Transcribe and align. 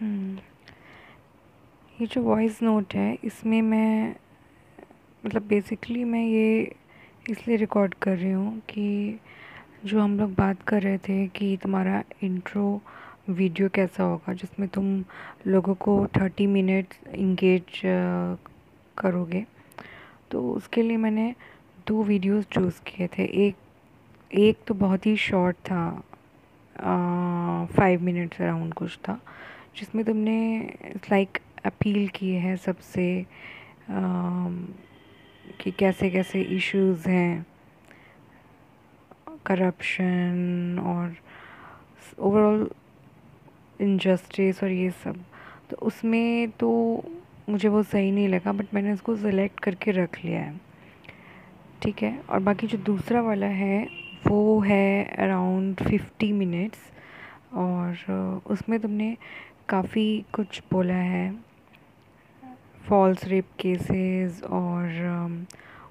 हम्म। 0.00 0.38
ये 1.98 2.06
जो 2.06 2.20
voice 2.22 2.62
note 2.62 2.94
है, 2.94 3.18
इसमें 3.24 3.60
मैं 3.62 4.14
मतलब 5.24 5.42
बेसिकली 5.48 6.04
मैं 6.04 6.22
ये 6.24 6.76
इसलिए 7.30 7.56
रिकॉर्ड 7.56 7.94
कर 8.02 8.16
रही 8.16 8.30
हूँ 8.32 8.58
कि 8.70 9.18
जो 9.84 10.00
हम 10.00 10.18
लोग 10.18 10.34
बात 10.34 10.62
कर 10.68 10.82
रहे 10.82 10.98
थे 10.98 11.26
कि 11.28 11.56
तुम्हारा 11.62 12.02
इंट्रो 12.22 12.80
वीडियो 13.28 13.68
कैसा 13.74 14.04
होगा, 14.04 14.32
जिसमें 14.32 14.68
तुम 14.68 15.04
लोगों 15.46 15.74
को 15.74 16.06
थर्टी 16.16 16.46
मिनट्स 16.46 17.14
इंगेज 17.14 17.80
करोगे। 18.98 19.44
तो 20.30 20.50
उसके 20.52 20.82
लिए 20.82 20.96
मैंने 20.96 21.34
दो 21.86 22.02
वीडियोस 22.04 22.46
चूज़ 22.52 22.80
किए 22.86 23.08
थे। 23.18 23.24
एक 23.46 23.56
एक 24.30 24.58
तो 24.66 24.74
बहुत 24.74 25.06
ही 25.06 25.16
शॉर्ट 25.16 25.56
था 25.66 25.84
फाइव 27.76 28.02
मिनट्स 28.02 28.40
अराउंड 28.40 28.74
कुछ 28.74 28.96
था। 28.98 29.20
जिसमें 29.76 30.04
तुमने 30.04 30.60
लाइक 31.10 31.38
अपील 31.64 32.08
की 32.08 32.30
है 32.34 32.56
सबसे 32.56 33.26
कि 35.60 35.70
कैसे 35.70 36.10
कैसे 36.10 36.42
इश्यूज़ 36.42 37.08
हैं? 37.08 37.46
करप्शन 39.46 40.78
और 40.86 41.16
ओवरऑल 42.18 42.70
इनजस्टिस 43.80 44.62
और 44.62 44.70
ये 44.70 44.90
सब। 44.90 45.24
तो 45.70 45.76
उसमें 45.76 46.50
तो 46.50 46.70
मुझे 47.48 47.68
वो 47.68 47.82
सही 47.82 48.10
नहीं 48.10 48.28
लगा 48.28 48.52
बट 48.52 48.74
मैंने 48.74 48.92
उसको 48.92 49.16
सेलेक्ट 49.16 49.60
करके 49.60 49.90
रख 49.90 50.24
लिया 50.24 50.40
है। 50.40 50.60
ठीक 51.82 52.02
है? 52.02 52.18
और 52.30 52.40
बाकी 52.40 52.66
जो 52.66 52.78
दूसरा 52.78 53.20
वाला 53.22 53.46
है, 53.46 53.88
वो 54.26 54.60
है 54.60 55.04
अराउंड 55.18 55.82
फिफ्टी 55.82 56.32
मिनट्स 56.32 56.78
और 57.54 58.42
उसमें 58.46 58.78
तुमने 58.80 59.16
काफ़ी 59.70 60.24
कुछ 60.34 60.60
बोला 60.72 60.94
है। 60.94 61.30
फॉल्स 62.88 63.24
रेप 63.24 63.48
केसेस 63.60 64.42
और 64.44 64.86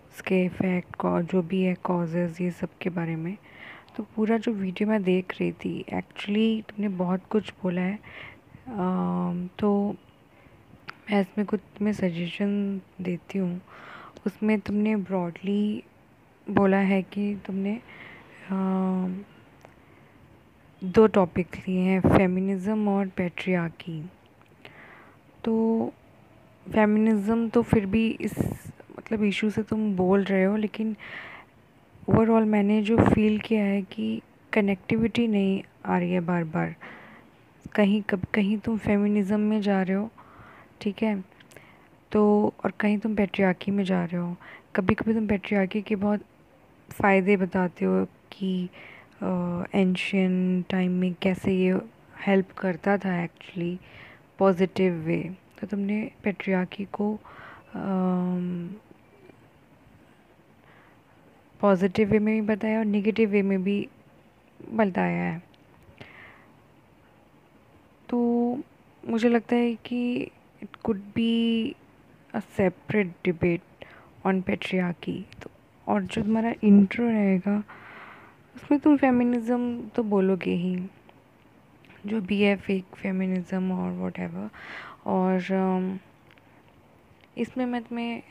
उसके 0.09 0.43
इफ़ेक्ट 0.45 1.05
जो 1.31 1.41
भी 1.41 1.61
है 1.63 1.73
कॉजेज़ 1.83 2.41
ये 2.43 2.49
सब 2.51 2.69
के 2.81 2.89
बारे 2.89 3.15
में। 3.15 3.35
तो 3.97 4.03
पूरा 4.15 4.37
जो 4.37 4.51
वीडियो 4.53 4.89
मैं 4.89 5.01
देख 5.03 5.33
रही 5.39 5.51
थी 5.51 5.73
एक्चुअली 5.93 6.61
तुमने 6.69 6.89
बहुत 6.97 7.25
कुछ 7.31 7.53
बोला 7.63 7.81
है। 7.81 7.99
तो 9.59 9.69
मैं 11.11 11.21
इसमें 11.21 11.45
कुछ 11.47 11.59
तुम्हें 11.77 11.93
सजेशन 11.93 12.81
देती 13.01 13.39
हूँ। 13.39 13.61
उसमें 14.25 14.59
तुमने 14.59 14.95
ब्रॉडली 14.95 15.83
बोला 16.47 16.77
है 16.77 17.01
कि 17.03 17.33
तुमने 17.45 17.79
दो 20.83 21.05
टॉपिक 21.07 21.55
लिए 21.55 21.79
हैं 21.79 21.99
फेमिनिज़म 22.01 22.87
और 22.89 23.07
पेट्रियाकी 23.07 24.01
तो 25.43 25.53
फेमिनिज़म 26.65 27.47
तो 27.49 27.61
फिर 27.61 27.85
भी 27.85 28.07
इस 28.21 28.37
मतलब 28.99 29.23
इशू 29.23 29.49
से 29.49 29.63
तुम 29.63 29.95
बोल 29.95 30.23
रहे 30.23 30.43
हो, 30.43 30.55
लेकिन 30.55 30.95
ओवरऑल 32.09 32.45
मैंने 32.45 32.81
जो 32.81 32.97
फील 32.97 33.37
किया 33.39 33.63
है 33.63 33.81
कि 33.81 34.21
कनेक्टिविटी 34.53 35.27
नहीं 35.27 35.61
आ 35.85 35.97
रही 35.97 36.11
है 36.11 36.19
बार 36.19 36.43
बार 36.43 36.75
कहीं 37.75 38.01
कब, 38.01 38.25
कहीं 38.33 38.57
तुम 38.57 38.77
फेमिनिज़म 38.77 39.39
में 39.39 39.59
जा 39.61 39.81
रहे 39.81 39.95
हो, 39.95 40.09
ठीक 40.81 41.03
है? 41.03 41.23
तो 42.11 42.53
और 42.65 42.71
कहीं 42.79 42.97
तुम 42.97 43.15
पेट्रियाकी 43.15 43.71
में 43.71 43.83
जा 43.83 44.03
रहे 44.05 44.21
हो. 44.21 44.35
कभी 44.75 44.95
कभी 44.95 45.13
तुम 45.13 45.27
पेट्रियाकी 45.27 45.81
के 45.81 45.95
बहुत 45.95 46.23
फ़ायदे 46.89 47.37
बताते 47.37 47.85
हो 47.85 48.05
कि 48.31 48.69
एंशियन 49.21 50.63
टाइम 50.69 50.91
में 50.99 51.13
कैसे 51.21 51.53
ये 51.55 51.79
हेल्प 52.27 52.51
करता 52.57 52.97
था 52.97 53.21
एक्चुअली 53.23 53.77
पॉजिटिव 54.39 54.93
वे 55.05 55.17
तो 55.59 55.67
तुमने 55.67 56.01
पेट्रियाकी 56.23 56.85
को 56.93 57.13
पॉजिटिव 61.61 62.09
वे 62.09 62.19
में 62.19 62.33
भी 62.35 62.41
बताया 62.47 62.79
और 62.79 62.85
नेगेटिव 62.85 63.29
वे 63.29 63.41
में 63.41 63.63
भी 63.63 63.87
बताया 64.73 65.23
है. 65.23 65.41
तो 68.09 68.17
मुझे 69.03 69.29
लगता 69.29 69.55
है 69.55 69.73
कि 69.85 69.99
it 70.63 70.75
could 70.83 71.01
be 71.15 71.75
a 72.35 72.39
separate 72.39 73.11
debate 73.25 73.85
on 74.25 74.41
patriarchy 74.41 75.25
तो 75.41 75.49
और 75.87 76.01
जो 76.03 76.21
तुम्हारा 76.21 76.53
इंट्रो 76.63 77.07
रहेगा 77.07 77.61
उसमें 78.59 78.79
तुम 78.79 78.97
फेमिनिज़म 78.97 79.81
तो 79.95 80.03
बोलोगे 80.03 80.51
ही। 80.51 80.75
जो 82.05 82.21
भी 82.21 82.41
है 82.41 82.55
फेक 82.55 82.95
फेमिनिज़म 82.95 83.71
और 83.71 83.91
वट 83.91 84.19
और 85.07 85.39
um, 85.39 85.97
इसमें 87.37 87.65
मैं 87.65 87.81
तुम्हें 87.83 88.21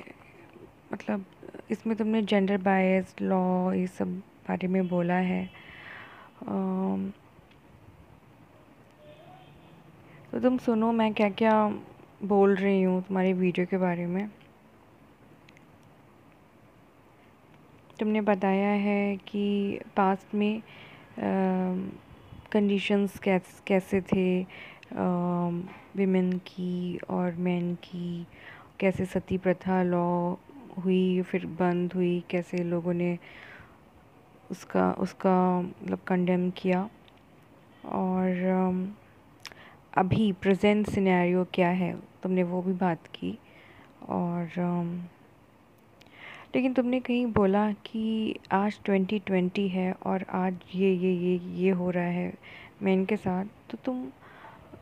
मतलब 0.93 1.25
इसमें 1.71 1.97
तुमने 1.97 2.23
जेंडर 2.23 2.59
बायस 2.59 3.15
लॉ 3.23 3.73
ये 3.73 3.87
सब 3.87 4.09
बारे 4.49 4.69
में 4.69 4.89
बोला 4.89 5.15
है। 5.15 5.51
Um, 6.43 7.13
तो 10.33 10.41
तुम 10.41 10.59
सुनो 10.59 10.93
मैं 10.93 11.15
क्या 11.15 11.29
क्या 11.29 11.69
बोल 12.25 12.55
रही 12.55 12.83
हूँ 12.83 13.03
तुम्हारी 13.03 13.33
वीडियो 13.33 13.67
के 13.67 13.77
बारे 13.77 14.07
में। 14.07 14.29
तुमने 18.01 18.21
बताया 18.21 18.71
है 18.81 19.17
कि 19.29 19.79
पास्ट 19.97 20.35
में 20.35 20.63
कंडीशंस 22.53 23.19
कैस, 23.19 23.61
कैसे 23.67 24.01
थे 24.01 24.41
विमेन 25.97 26.33
की 26.47 26.99
और 27.11 27.35
मेन 27.47 27.75
की? 27.85 28.27
कैसे 28.81 29.05
सती 29.05 29.39
प्रथा 29.39 29.83
लॉ 29.83 30.35
हुई, 30.85 31.23
फिर 31.23 31.47
बंद 31.61 31.93
हुई? 31.93 32.23
कैसे 32.31 32.63
लोगों 32.65 32.95
ने 32.95 33.19
उसका 34.51 34.91
उसका 34.99 35.37
मतलब 35.61 35.99
कंडेम 36.09 36.49
किया? 36.57 36.89
और 37.85 38.95
अभी 39.97 40.31
प्रेजेंट 40.33 40.89
सिनेरियो 40.91 41.45
क्या 41.55 41.69
है? 41.69 41.93
तुमने 42.23 42.43
वो 42.43 42.63
भी 42.63 42.73
बात 42.75 43.07
की। 43.15 43.39
और 44.09 44.49
लेकिन 46.55 46.73
तुमने 46.75 47.01
कहीं 47.01 47.27
बोला 47.27 47.71
कि 47.73 48.35
आज 48.53 48.79
ट्वेंटी 48.85 49.19
ट्वेंटी 49.19 49.69
है 49.69 49.93
और 50.07 50.25
आज 50.31 50.55
ये 50.75 50.93
ये 50.95 51.13
ये 51.15 51.37
ये 51.57 51.71
हो 51.71 51.91
रहा 51.91 52.05
है 52.05 52.33
मैं 52.83 52.93
इनके 52.93 53.17
साथ 53.17 53.45
तो 53.71 53.79
तुम 53.85 54.07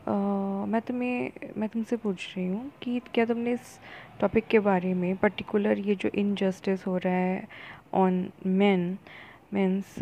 आ, 0.07 0.65
मैं 0.65 0.81
तुम्हें 0.81 1.31
मैं 1.57 1.69
तुमसे 1.69 1.97
पूछ 1.97 2.27
रही 2.37 2.47
हूँ 2.47 2.71
कि 2.83 2.99
क्या 3.13 3.25
तुमने 3.25 3.53
इस 3.53 3.79
टॉपिक 4.21 4.47
के 4.47 4.59
बारे 4.59 4.93
में 4.93 5.15
पर्टिकुलर 5.17 5.79
ये 5.79 5.95
जो 5.95 6.09
इनजस्टिस 6.15 6.87
हो 6.87 6.97
रहा 6.97 7.13
है 7.13 7.47
ऑन 7.93 8.29
मेन 8.45 8.97
मीन्स 9.53 9.95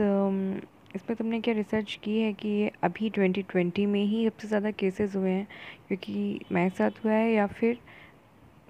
इसमें 0.96 1.16
तुमने 1.18 1.40
क्या 1.42 1.54
रिसर्च 1.54 2.00
की 2.04 2.20
है 2.22 2.34
कि 2.34 2.48
ये 2.50 2.72
अभी 2.84 3.10
2020 3.10 3.86
में 3.86 4.04
ही 4.06 4.26
सबसे 4.30 4.48
ज़्यादा 4.48 4.72
केसेस 4.72 5.16
हुए 5.16 5.30
हैं? 5.30 5.48
क्योंकि 5.88 6.40
मेरे 6.52 6.70
साथ 6.70 7.04
हुआ 7.06 7.12
है 7.14 7.32
या 7.34 7.48
फिर 7.48 7.80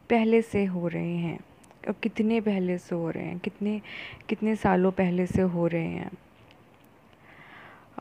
पहले 0.10 0.42
से 0.42 0.66
हो 0.66 0.88
रहे 0.88 1.16
हैं? 1.18 1.40
और 1.88 1.96
कितने 2.04 2.40
पहले 2.42 2.78
से 2.78 2.96
हो 2.96 3.10
रहे 3.10 3.24
हैं, 3.24 3.40
कितने 3.40 3.82
कितने 4.30 4.56
सालों 4.56 4.92
पहले 4.92 5.26
से 5.28 5.42
हो 5.42 5.68
रहे 5.68 5.88
हैं। 5.88 6.12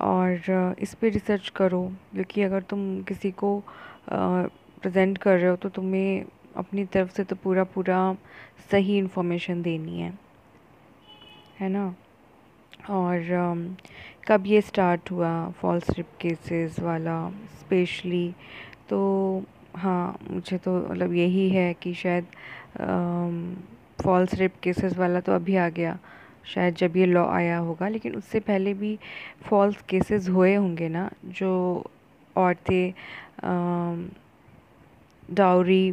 और, 0.01 0.75
इस 0.81 0.95
पर 0.95 1.09
रिसर्च 1.09 1.49
करो, 1.49 1.83
क्योंकि 2.13 2.43
अगर 2.43 2.63
तुम 2.63 3.03
किसी 3.03 3.31
को 3.31 3.59
प्रेजेंट 4.11 5.19
कर 5.19 5.39
रहे 5.39 5.51
हो 5.51 5.57
तो 5.57 5.69
तुम्हें 5.69 6.25
अपनी 6.57 6.85
तरफ़ 6.85 7.13
से 7.13 7.25
तो 7.25 7.37
पूरा 7.37 7.65
पूरा 7.65 8.01
सही 8.71 8.99
इन्फॉर्मेशन 8.99 9.63
देनी 9.63 10.01
है। 10.01 10.13
है 11.61 11.69
ना? 11.69 11.95
और 12.91 13.77
कब 14.29 14.47
ये 14.47 14.61
स्टार्ट 14.61 15.11
हुआ, 15.11 15.51
फॉल्स 15.51 15.91
रिप 15.91 16.09
केसेस 16.21 16.79
वाला, 16.81 17.19
स्पेशली? 17.61 18.35
तो 18.89 19.45
हाँ 19.77 20.19
मुझे 20.31 20.59
तो 20.59 20.77
मतलब 20.91 21.13
यही 21.13 21.49
है 21.51 21.73
कि 21.75 21.95
शायद 21.95 22.27
फॉल्स 24.05 24.35
रेप 24.35 24.55
केसेस 24.63 24.97
वाला 24.99 25.21
तो 25.21 25.33
अभी 25.33 25.57
आ 25.57 25.69
गया। 25.71 25.99
शायद 26.47 26.75
जब 26.77 26.97
ये 26.97 27.07
लॉ 27.07 27.27
आया 27.27 27.59
होगा, 27.59 27.89
लेकिन 27.89 28.15
उससे 28.17 28.41
पहले 28.43 28.75
भी 28.75 28.99
फॉल्स 29.45 29.83
केसेस 29.89 30.29
हुए 30.29 30.55
होंगे 30.55 30.89
ना, 30.89 31.09
जो 31.27 31.85
औरतें 32.37 32.93
डाउरी 35.29 35.91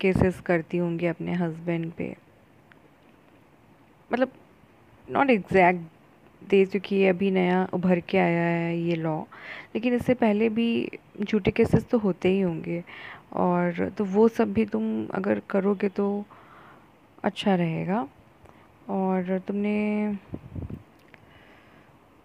केसेस 0.00 0.40
करती 0.40 0.78
होंगी 0.78 1.06
अपने 1.06 1.32
हस्बैंड 1.34 1.90
पे। 1.92 2.14
मतलब 4.10 4.30
नॉट 5.08 5.30
एग्जैक्ट 5.30 5.80
दे 6.42 6.64
क्योंकि 6.64 6.96
ये 6.96 7.08
अभी 7.08 7.30
नया 7.30 7.66
उभर 7.74 8.00
के 8.08 8.18
आया 8.18 8.44
है 8.44 8.76
ये 8.78 8.94
लॉ 8.96 9.18
लेकिन 9.74 9.94
इससे 9.94 10.14
पहले 10.14 10.48
भी 10.48 10.68
झूठे 11.22 11.50
केसेस 11.50 11.84
तो 11.90 11.98
होते 11.98 12.28
ही 12.28 12.40
होंगे। 12.40 12.82
और 13.34 13.88
तो 13.98 14.04
वो 14.06 14.26
सब 14.28 14.52
भी 14.52 14.64
तुम 14.66 14.84
अगर 15.14 15.40
करोगे 15.50 15.88
तो 15.88 16.06
अच्छा 17.24 17.54
रहेगा। 17.54 18.08
और 18.88 19.38
तुमने 19.38 20.16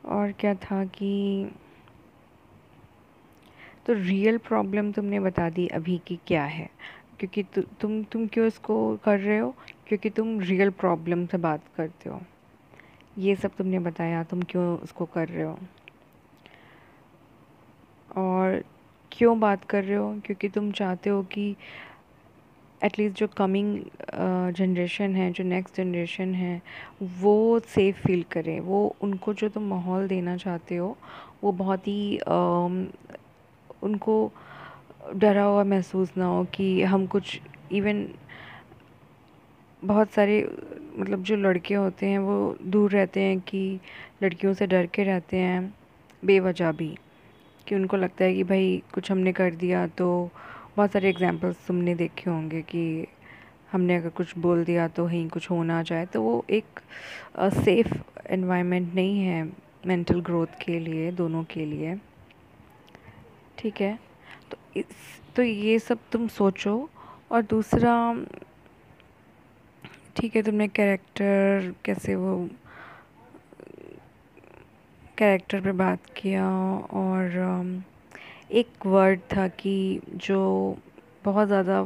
और 0.06 0.32
क्या 0.32 0.54
था 0.56 0.86
कि 0.86 1.12
तो 3.86 3.94
रियल 3.94 4.38
प्रॉब्लम 4.38 4.92
तुमने 4.92 5.20
बता 5.20 5.50
दी 5.50 5.68
अभी 5.68 6.02
की 6.08 6.20
क्या 6.28 6.44
है। 6.44 6.70
क्योंकि 7.20 7.44
तु, 7.44 7.62
तुम 7.62 8.04
तुम 8.04 8.28
क्यों 8.28 8.48
इसको 8.48 8.98
कर 8.98 9.20
रहे 9.20 9.38
हो? 9.38 9.56
क्योंकि 9.88 10.10
तुम 10.10 10.40
रियल 10.40 10.70
प्रॉब्लम 10.70 11.26
से 11.26 11.38
बात 11.38 11.62
करते 11.76 12.10
हो। 12.10 12.22
ये 13.18 13.36
सब 13.36 13.56
तुमने 13.56 13.80
बताया 13.80 14.24
तुम 14.24 14.42
क्यों 14.42 14.78
उसको 14.78 15.06
कर 15.06 15.28
रहे 15.28 15.44
हो? 15.44 15.60
और 18.16 18.64
क्यों 19.12 19.40
बात 19.40 19.64
कर 19.64 19.84
रहे 19.84 19.98
हो? 19.98 20.22
क्योंकि 20.26 20.50
तुम 20.50 20.72
चाहते 20.72 21.10
हो 21.10 21.24
कि 21.24 21.56
एटलीस्ट 22.82 23.18
जो 23.18 23.28
कमिंग 23.38 23.78
जनरेशन 24.56 25.16
है 25.16 25.32
जो 25.32 25.44
नेक्स्ट 25.44 25.76
जनरेशन 25.78 26.34
है 26.36 26.62
वो 27.22 27.60
सेफ़ 27.68 28.02
फील 28.08 28.24
करे। 28.32 28.60
वो 28.60 28.96
उनको 29.02 29.34
जो 29.34 29.50
तुम 29.50 29.64
माहौल 29.70 30.08
देना 30.08 30.36
चाहते 30.38 30.76
हो 30.76 30.96
वो 31.44 31.52
बहुत 31.52 31.88
ही 31.88 32.18
uh, 32.18 32.86
उनको 33.84 34.32
डरा 35.16 35.44
हुआ 35.44 35.64
महसूस 35.64 36.12
ना 36.18 36.26
हो 36.26 36.44
कि 36.54 36.82
हम 36.84 37.06
कुछ 37.08 37.40
इवन 37.72 38.08
बहुत 39.82 40.12
सारे 40.12 40.42
मतलब 41.00 41.24
जो 41.24 41.36
लड़के 41.36 41.74
होते 41.74 42.06
हैं 42.06 42.20
वो 42.20 42.56
दूर 42.66 42.92
रहते 42.92 43.20
हैं 43.20 43.40
कि 43.40 43.80
लड़कियों 44.24 44.54
से 44.54 44.68
डर 44.68 44.86
के 44.86 45.04
रहते 45.04 45.38
हैं 45.38 45.74
बेवजह 46.26 46.72
भी। 46.72 46.96
कि 47.68 47.76
उनको 47.76 47.98
लगता 47.98 48.26
है 48.26 48.34
कि 48.36 48.44
भाई 48.44 48.82
कुछ 48.94 49.12
हमने 49.12 49.32
कर 49.34 49.56
दिया 49.56 49.86
तो 49.88 50.08
बहुत 50.78 50.92
सारे 50.92 51.10
एग्जांपल्स 51.10 51.66
तुमने 51.68 51.94
देखे 51.96 52.30
होंगे 52.30 52.62
कि 52.62 53.08
हमने 53.72 53.96
अगर 53.96 54.10
कुछ 54.10 54.38
बोल 54.38 54.64
दिया 54.64 54.88
तो 54.88 55.06
कहीं 55.08 55.28
कुछ 55.30 55.50
हो 55.52 55.64
ना 55.64 55.82
जाए 55.84 56.06
तो 56.06 56.22
वो 56.22 56.46
एक 56.50 56.80
सेफ़ 57.54 57.94
एनवायरनमेंट 58.30 58.94
नहीं 58.96 59.20
है 59.20 59.42
मेंटल 59.88 60.20
ग्रोथ 60.22 60.60
के 60.62 60.80
लिए, 60.80 61.12
दोनों 61.12 61.44
के 61.44 61.66
लिए। 61.66 61.96
ठीक 63.58 63.82
है? 63.82 63.98
तो 64.52 64.58
इस 64.78 64.86
तो 65.36 65.44
ये 65.44 65.80
सब 65.80 66.00
तुम 66.12 66.28
सोचो। 66.28 66.90
और 67.32 67.42
दूसरा, 67.42 67.96
ठीक 70.16 70.36
है, 70.36 70.42
तुमने 70.42 70.68
कैरेक्टर 70.68 71.74
कैसे 71.86 72.16
वो 72.16 72.38
कैरेक्टर 75.18 75.62
पे 75.62 75.72
बात 75.72 76.06
किया 76.18 76.50
और 76.94 77.84
एक 78.50 78.86
वर्ड 78.86 79.20
था 79.36 79.48
कि 79.48 80.02
जो 80.16 80.40
बहुत 81.26 81.48
ज़्यादा 81.48 81.86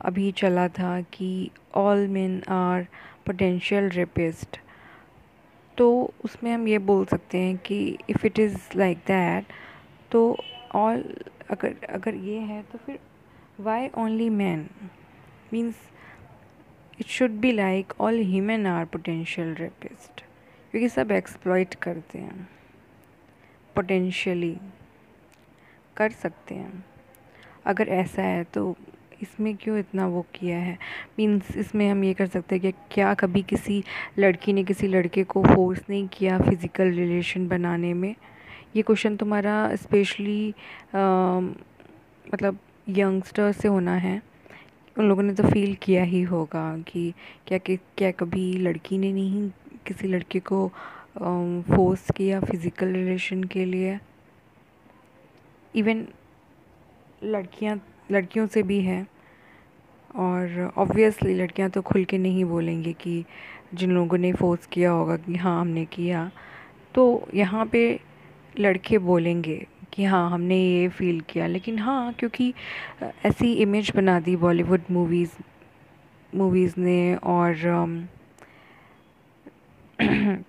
अभी 0.00 0.30
चला 0.32 0.66
था 0.68 1.00
कि 1.12 1.50
all 1.76 2.06
men 2.08 2.42
are 2.48 2.86
potential 3.26 3.88
rapist 3.88 4.58
तो 5.78 5.88
उसमें 6.24 6.52
हम 6.52 6.66
ये 6.68 6.78
बोल 6.84 7.04
सकते 7.04 7.38
हैं 7.38 7.56
कि 7.58 7.78
if 8.10 8.26
it 8.26 8.38
is 8.38 8.56
like 8.76 8.98
that 8.98 9.52
तो 10.10 10.22
ऑल 10.74 11.02
अगर 11.50 11.74
अगर 11.88 12.14
ये 12.14 12.38
है 12.40 12.62
तो 12.62 12.78
फिर 12.78 12.98
why 13.60 13.88
only 13.98 14.28
man 14.30 14.68
means 15.52 15.76
it 17.00 17.06
should 17.08 17.38
be 17.40 17.52
like 17.52 17.92
all 18.00 18.18
human 18.22 18.66
are 18.66 18.84
potential 18.86 19.54
rapist 19.54 20.24
क्योंकि 20.72 20.88
सब 20.88 21.12
एक्सप्लॉइट 21.12 21.74
करते 21.74 22.18
हैं 22.18 22.48
पोटेंशियली 23.76 24.56
कर 25.98 26.10
सकते 26.12 26.54
हैं। 26.54 26.84
अगर 27.66 27.88
ऐसा 27.90 28.22
है 28.22 28.44
तो 28.44 28.74
इसमें 29.22 29.56
क्यों 29.56 29.78
इतना 29.78 30.06
वो 30.06 30.24
किया 30.34 30.58
है? 30.58 30.76
मीन्स 31.18 31.56
इसमें 31.56 31.88
हम 31.90 32.04
ये 32.04 32.12
कर 32.14 32.26
सकते 32.28 32.54
हैं 32.54 32.62
कि 32.62 32.72
क्या 32.92 33.12
कभी 33.14 33.42
किसी 33.44 33.82
लड़की 34.18 34.52
ने 34.52 34.64
किसी 34.64 34.88
लड़के 34.88 35.24
को 35.24 35.42
फोर्स 35.44 35.80
नहीं 35.90 36.06
किया 36.08 36.38
फ़िज़िकल 36.40 36.90
रिलेशन 36.92 37.48
बनाने 37.48 37.92
में? 37.94 38.14
ये 38.76 38.82
क्वेश्चन 38.82 39.16
तुम्हारा 39.16 39.74
स्पेशली 39.76 40.54
मतलब 40.94 42.58
यंगस्टर 42.88 43.52
से 43.52 43.68
होना 43.68 43.94
है। 43.96 44.20
उन 44.96 45.08
लोगों 45.08 45.22
ने 45.22 45.32
तो 45.34 45.42
फील 45.44 45.74
किया 45.82 46.02
ही 46.04 46.22
होगा 46.24 46.76
कि 46.88 47.12
क्या 47.46 47.58
कि, 47.58 47.76
क्या 47.98 48.10
कभी 48.12 48.52
लड़की 48.58 48.98
ने 48.98 49.12
नहीं 49.12 49.48
किसी 49.86 50.08
लड़के 50.08 50.40
को 50.42 50.66
फोर्स 51.18 52.10
किया 52.16 52.40
फ़िज़िकल 52.40 52.92
रिलेशन 52.92 53.44
के 53.44 53.64
लिए? 53.64 53.98
इवन 55.74 56.06
लड़कियाँ, 57.24 57.80
लड़कियों 58.12 58.46
से 58.46 58.62
भी 58.62 58.80
है। 58.80 59.06
और 60.16 60.72
ऑब्वियसली 60.76 61.34
लड़कियाँ 61.34 61.70
तो 61.70 61.82
खुल 61.82 62.04
के 62.04 62.18
नहीं 62.18 62.44
बोलेंगे 62.44 62.92
कि 62.92 63.24
जिन 63.74 63.90
लोगों 63.92 64.18
ने 64.18 64.32
फोर्स 64.32 64.66
किया 64.66 64.90
होगा 64.90 65.16
कि 65.16 65.34
हाँ 65.36 65.60
हमने 65.60 65.84
किया। 65.84 66.30
तो 66.94 67.28
यहाँ 67.34 67.66
पे 67.66 68.00
लड़के 68.60 68.98
बोलेंगे 68.98 69.66
कि 69.92 70.04
हाँ 70.04 70.30
हमने 70.30 70.56
ये 70.56 70.88
फ़ील 70.88 71.20
किया। 71.20 71.46
लेकिन 71.46 71.78
हाँ 71.78 72.12
क्योंकि 72.12 72.52
ऐसी 73.26 73.52
इमेज 73.52 73.92
बना 73.96 74.18
दी 74.20 74.36
बॉलीवुड 74.36 74.80
मूवीज़ 74.90 75.36
मूवीज़ 76.32 76.74
ने 76.78 77.14
और 77.16 78.06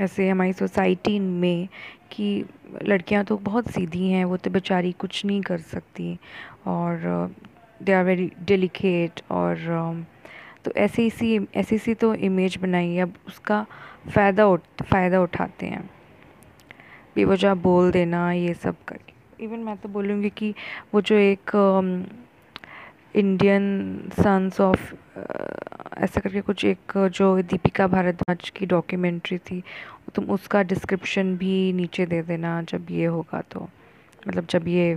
ऐसे 0.00 0.28
हमारी 0.28 0.52
सोसाइटी 0.52 1.18
में 1.18 1.68
कि 2.14 2.44
लड़कियाँ 2.82 3.24
तो 3.24 3.36
बहुत 3.36 3.70
सीधी 3.70 4.08
हैं, 4.08 4.24
वो 4.24 4.36
तो 4.36 4.50
बेचारी 4.50 4.92
कुछ 4.92 5.24
नहीं 5.24 5.40
कर 5.42 5.58
सकती 5.58 6.18
और 6.66 7.34
दे 7.82 7.92
आर 7.92 8.04
वेरी 8.04 8.30
डेलिकेट 8.46 9.20
और 9.30 9.56
तो 10.64 10.72
ऐसे 10.72 11.06
ऐसी 11.06 11.10
सी 11.10 11.46
ऐसी 11.54 11.78
सी 11.78 11.94
तो 11.94 12.14
इमेज 12.14 12.56
बनाई, 12.56 12.98
अब 12.98 13.14
उसका 13.28 13.64
फ़ायदा 14.10 14.46
उठ, 14.46 14.60
फ़ायदा 14.82 15.20
उठाते 15.22 15.66
हैं। 15.66 15.90
बेवजह 17.16 17.54
बोल 17.54 17.90
देना, 17.90 18.30
ये 18.32 18.54
सब 18.54 18.76
कर 18.88 18.98
इवन 19.40 19.58
मैं 19.58 19.76
तो 19.76 19.88
बोलूँगी 19.88 20.30
कि 20.30 20.54
वो 20.94 21.00
जो 21.00 21.14
एक 21.14 21.50
इंडियन 23.16 23.64
सन्स 24.12 24.60
ऑफ़ 24.60 24.94
ऐसा 25.96 26.20
करके 26.20 26.40
कुछ 26.40 26.64
एक, 26.64 26.92
जो 27.08 27.42
दीपिका 27.42 27.86
भारद्वाज 27.86 28.50
की 28.50 28.66
डॉक्यूमेंट्री 28.66 29.38
थी, 29.38 29.62
तुम 30.14 30.30
उसका 30.30 30.62
डिस्क्रिप्शन 30.62 31.36
भी 31.36 31.72
नीचे 31.72 32.06
दे 32.06 32.22
देना 32.22 32.60
जब 32.62 32.90
ये 32.90 33.04
होगा 33.06 33.40
तो। 33.52 33.68
मतलब 34.28 34.46
जब 34.50 34.68
ये 34.68 34.94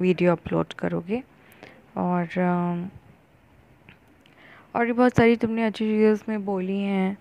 वीडियो 0.00 0.32
अपलोड 0.32 0.72
करोगे। 0.72 1.22
और 1.96 2.28
और 4.74 4.86
भी 4.86 4.92
बहुत 4.92 5.16
सारी 5.16 5.36
तुमने 5.36 5.64
अच्छी 5.64 5.84
चीज़ें 5.84 6.12
उसमें 6.12 6.44
बोली 6.44 6.78
हैं 6.80 7.16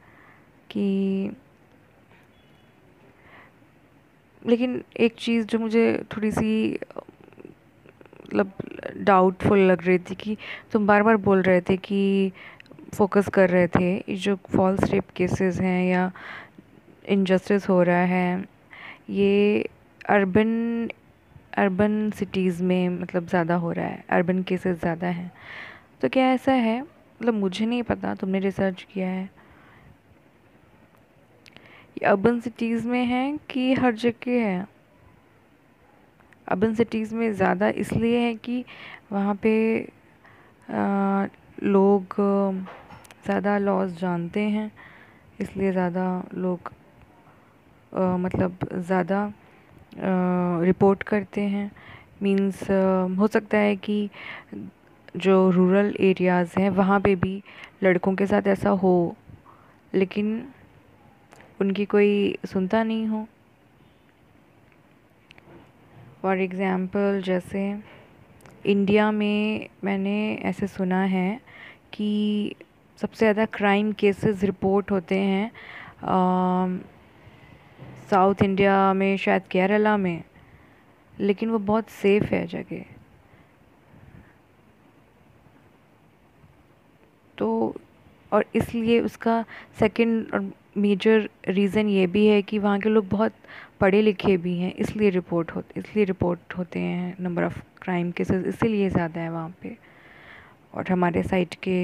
कि 0.70 1.32
लेकिन 4.42 4.84
एक 5.00 5.16
चीज़ 5.20 5.46
जो 5.48 5.60
मुझे 5.60 6.04
थोड़ी 6.16 6.32
सी 6.32 6.80
मतलब 8.26 8.52
डाउटफुल 8.98 9.60
लग 9.60 9.86
रही 9.88 9.98
थी 10.00 10.16
कि 10.16 10.38
तुम 10.72 10.88
बार 10.88 11.04
बार 11.04 11.18
बोल 11.18 11.42
रहे 11.42 11.62
थे 11.62 11.78
कि 11.78 12.32
फोकस 12.94 13.28
कर 13.34 13.50
रहे 13.50 13.68
थे 13.68 14.16
जो 14.16 14.36
फॉल्स 14.56 14.84
रेप 14.92 15.10
केसेस 15.16 15.60
हैं 15.62 15.84
या 15.86 16.12
इनजस्टिस 17.10 17.68
हो 17.70 17.82
रहा 17.84 18.04
है 18.06 18.44
ये 19.10 19.66
अर्बन 20.10 20.90
अर्बन 21.58 22.10
सिटीज़ 22.16 22.62
में 22.64 22.90
मतलब 22.90 23.28
ज़्यादा 23.28 23.56
हो 23.56 23.72
रहा 23.72 23.86
है 23.86 24.04
अर्बन 24.10 24.42
केसेस 24.44 24.80
ज़्यादा 24.80 25.08
हैं। 25.08 25.32
तो 26.02 26.10
क्या 26.10 26.26
ऐसा 26.32 26.52
है? 26.52 26.82
मतलब 26.82 27.34
मुझे 27.34 27.66
नहीं 27.66 27.84
पता 27.84 28.14
तुमने 28.16 28.40
रिसर्च 28.40 28.86
किया 28.94 29.08
है। 29.10 29.24
ये 31.98 32.06
अर्बन 32.06 32.40
सिटीज़ 32.40 32.88
में 32.88 33.04
है 33.06 33.38
कि 33.50 33.74
हर 33.74 33.96
जगह 33.96 34.46
है? 34.46 34.68
अर्बन 36.48 36.74
सिटीज़ 36.76 37.16
में 37.16 37.32
ज़्यादा 37.34 37.70
इसलिए 37.70 38.20
है 38.20 38.34
कि 38.36 38.64
वहाँ 39.12 39.36
पे 39.36 39.56
आ, 40.72 41.26
लोग 41.64 42.16
ज़्यादा 43.26 43.58
लॉज 43.58 43.98
जानते 44.00 44.42
हैं, 44.42 44.72
इसलिए 45.42 45.72
ज़्यादा 45.72 46.24
लोग 46.36 46.72
मतलब 47.92 48.68
ज़्यादा 48.76 49.32
रिपोर्ट 50.64 51.04
करते 51.04 51.42
हैं। 51.44 51.72
मींस 52.24 52.62
हो 53.20 53.28
सकता 53.28 53.58
है 53.58 53.76
कि 53.78 54.10
जो 55.18 55.50
रूरल 55.52 55.94
एरियाज़ 56.00 56.60
हैं, 56.60 56.70
वहाँ 56.72 57.00
पे 57.00 57.16
भी 57.16 57.42
लड़कों 57.84 58.14
के 58.16 58.26
साथ 58.28 58.48
ऐसा 58.48 58.70
हो, 58.70 59.16
लेकिन 59.94 60.48
उनकी 61.62 61.86
कोई 61.86 62.38
सुनता 62.46 62.84
नहीं 62.84 63.08
हो। 63.08 63.28
फॉर 66.22 66.40
एग्ज़ाम्पल 66.42 67.22
जैसे 67.26 67.62
इंडिया 68.68 69.12
में 69.12 69.70
मैंने 69.84 70.18
ऐसे 70.46 70.68
सुना 70.68 71.02
है 71.06 71.40
कि 71.94 72.56
सबसे 73.00 73.18
ज़्यादा 73.18 73.46
क्राइम 73.54 73.92
केसेस 73.92 74.44
रिपोर्ट 74.44 74.92
होते 74.92 75.20
हैं 75.20 75.52
साउथ 78.10 78.42
इंडिया 78.44 78.94
में, 78.94 79.18
शायद 79.18 79.44
केरला 79.52 79.96
में, 79.98 80.24
लेकिन 81.14 81.50
वो 81.50 81.60
बहुत 81.62 81.90
सेफ़ 81.92 82.24
है 82.26 82.46
जगह। 82.48 82.86
तो 87.38 87.76
और 88.32 88.46
इसलिए 88.56 89.00
उसका 89.02 89.44
सेकंड 89.80 90.34
और 90.34 90.52
मेजर 90.78 91.30
रीज़न 91.50 91.90
ये 91.90 92.06
भी 92.08 92.26
है 92.28 92.42
कि 92.42 92.60
वहाँ 92.60 92.80
के 92.80 92.90
लोग 92.90 93.08
बहुत 93.10 93.34
पढ़े 93.82 94.02
लिखे 94.02 94.36
भी 94.38 94.58
हैं, 94.58 94.74
इसलिए 94.76 95.10
रिपोर्ट 95.10 95.52
होते, 95.52 95.80
इसलिए 95.80 96.06
रिपोर्ट 96.06 96.58
होते 96.58 96.80
हैं 96.80 97.16
नंबर 97.20 97.44
ऑफ़ 97.44 97.60
क्राइम 97.82 98.12
केसेस 98.12 98.46
इसीलिए 98.46 98.90
ज़्यादा 98.90 99.22
है 99.22 99.30
वहाँ 99.32 99.54
पे। 99.62 99.76
और 100.74 100.92
हमारे 100.92 101.24
साइड 101.24 101.56
के 101.64 101.78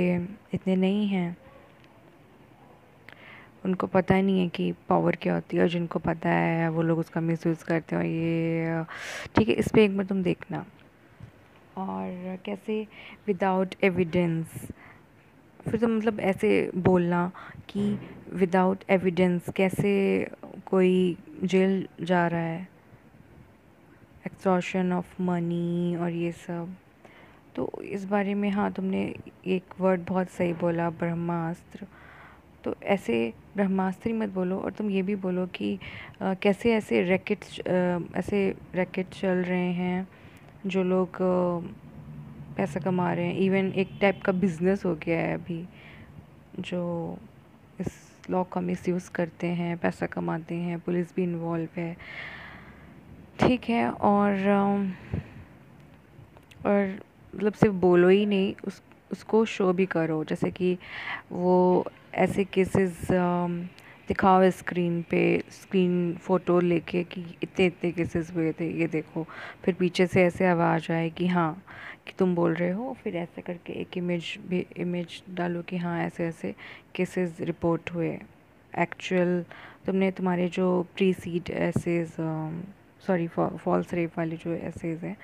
इतने 0.53 0.75
नहीं 0.75 1.07
हैं। 1.07 1.35
उनको 3.65 3.87
पता 3.87 4.15
ही 4.15 4.21
नहीं 4.21 4.39
है 4.39 4.47
कि 4.47 4.71
पावर 4.89 5.15
क्या 5.15 5.33
होती 5.33 5.57
है 5.57 5.63
और 5.63 5.69
जिनको 5.69 5.99
पता 5.99 6.29
है, 6.29 6.69
वो 6.69 6.81
लोग 6.81 6.99
उसका 6.99 7.21
मिसयूज़ 7.21 7.63
करते 7.65 7.95
हैं 7.95 8.01
और 8.03 8.09
ये, 8.09 8.83
ठीक 9.35 9.49
है, 9.49 9.55
इस 9.55 9.67
पर 9.67 9.79
एक 9.79 9.97
बार 9.97 10.05
तुम 10.05 10.23
देखना। 10.23 10.65
और 11.77 12.37
कैसे? 12.45 12.81
विदाउट 13.27 13.75
एविडेंस 13.83 14.67
फिर 15.69 15.79
तो 15.79 15.87
मतलब 15.87 16.19
ऐसे 16.19 16.71
बोलना 16.75 17.31
कि 17.69 17.97
विदाउट 18.33 18.83
एविडेंस 18.89 19.49
कैसे 19.55 19.93
कोई 20.65 21.17
जेल 21.43 21.87
जा 22.01 22.27
रहा 22.27 22.39
है? 22.39 22.67
एक्सटॉर्शन 24.25 24.93
ऑफ़ 24.93 25.21
मनी 25.21 25.95
और 25.95 26.11
ये 26.11 26.31
सब। 26.31 26.75
तो 27.55 27.69
इस 27.83 28.05
बारे 28.05 28.33
में 28.33 28.49
हाँ 28.49 28.71
तुमने 28.71 29.03
एक 29.47 29.73
वर्ड 29.79 30.01
बहुत 30.07 30.29
सही 30.29 30.53
बोला 30.53 30.89
ब्रह्मास्त्र। 30.89 31.87
तो 32.63 32.75
ऐसे 32.83 33.33
ब्रह्मास्त्र 33.55 34.09
ही 34.09 34.15
मत 34.17 34.29
बोलो 34.29 34.57
और 34.57 34.71
तुम 34.71 34.89
ये 34.89 35.01
भी 35.01 35.15
बोलो 35.15 35.45
कि 35.45 35.77
आ, 36.21 36.33
कैसे 36.33 36.73
ऐसे 36.73 37.01
रैकेट 37.03 37.45
ऐसे 38.17 38.55
रैकेट 38.75 39.09
चल 39.13 39.43
रहे 39.43 39.71
हैं 39.73 40.07
जो 40.67 40.83
लोग 40.83 41.17
पैसा 42.57 42.79
कमा 42.79 43.11
रहे 43.13 43.25
हैं। 43.25 43.35
इवन 43.35 43.71
एक 43.73 43.89
टाइप 44.01 44.21
का 44.25 44.31
बिज़नेस 44.31 44.85
हो 44.85 44.95
गया 44.95 45.19
है 45.19 45.33
अभी, 45.33 45.65
जो 46.59 47.17
इस 47.79 48.01
लॉ 48.29 48.43
का 48.43 48.61
मिस 48.61 48.87
यूज़ 48.89 49.09
करते 49.11 49.47
हैं, 49.47 49.77
पैसा 49.77 50.05
कमाते 50.05 50.55
हैं 50.55 50.79
पुलिस 50.79 51.15
भी 51.15 51.23
इन्वॉल्व 51.23 51.79
है। 51.79 51.95
ठीक 53.39 53.69
है, 53.69 53.89
और 53.89 54.31
और 56.65 56.99
मतलब 57.33 57.53
सिर्फ़ 57.53 57.75
बोलो 57.75 58.07
ही 58.09 58.25
नहीं, 58.25 58.53
उस, 58.65 58.81
उसको 59.11 59.43
शो 59.45 59.71
भी 59.73 59.85
करो। 59.85 60.23
जैसे 60.23 60.51
कि 60.51 60.77
वो 61.31 61.85
ऐसे 62.15 62.43
केसेस 62.43 63.07
दिखाओ 64.07 64.49
स्क्रीन 64.51 65.01
पे 65.11 65.21
स्क्रीन 65.51 66.15
फ़ोटो 66.21 66.59
लेके 66.59 67.03
कि 67.03 67.23
इतने 67.43 67.65
इतने 67.65 67.91
केसेस 67.91 68.31
हुए 68.35 68.51
थे, 68.51 68.69
ये 68.79 68.87
देखो। 68.87 69.25
फिर 69.63 69.73
पीछे 69.73 70.07
से 70.07 70.23
ऐसे 70.23 70.47
आवाज़ 70.47 70.91
आए 70.91 71.09
कि 71.09 71.27
हाँ 71.27 71.63
कि 72.07 72.13
तुम 72.19 72.35
बोल 72.35 72.53
रहे 72.53 72.71
हो, 72.71 72.95
फिर 73.03 73.15
ऐसे 73.15 73.41
करके 73.41 73.73
एक 73.73 73.97
इमेज 73.97 74.37
भी 74.47 74.65
इमेज 74.77 75.21
डालो 75.29 75.61
कि 75.61 75.77
हाँ 75.77 75.99
ऐसे 76.03 76.25
ऐसे 76.27 76.53
केसेस 76.95 77.37
रिपोर्ट 77.41 77.91
हुए। 77.93 78.17
एक्चुअल 78.73 79.43
तुमने 79.85 80.11
तुम्हारे 80.11 80.47
जो 80.49 80.65
pre 80.95 81.13
seed 81.13 81.49
essays 81.49 82.15
sorry 83.07 83.27
false 83.27 83.93
rape 83.93 84.17
वाले 84.17 84.35
जो 84.35 84.53
एसेज 84.53 85.03
हैं, 85.03 85.17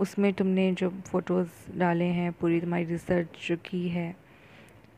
उसमें 0.00 0.32
तुमने 0.32 0.72
जो 0.72 0.90
फ़ोटोज़ 0.90 1.78
डाले 1.78 2.04
हैं, 2.04 2.32
पूरी 2.32 2.60
तुम्हारी 2.60 2.84
रिसर्च 2.84 3.48
जो 3.48 3.56
की 3.56 3.88
है, 3.88 4.14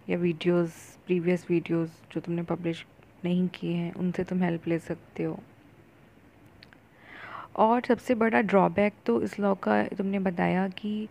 या 0.08 0.18
वीडियोस 0.18 0.70
प्रीवियस 1.06 1.46
वीडियोस 1.50 2.02
जो 2.12 2.20
तुमने 2.20 2.42
पब्लिश 2.42 2.84
नहीं 3.24 3.48
किए 3.48 3.74
हैं, 3.74 3.92
उनसे 3.94 4.24
तुम 4.24 4.42
हेल्प 4.42 4.68
ले 4.68 4.78
सकते 4.78 5.22
हो। 5.22 5.38
और 7.58 7.82
सबसे 7.88 8.14
बड़ा 8.14 8.40
ड्रॉबैक 8.42 8.94
तो 9.06 9.20
इस 9.22 9.38
लॉ 9.40 9.54
का 9.54 9.82
तुमने 9.88 10.18
बताया 10.18 10.68
कि 10.68 11.08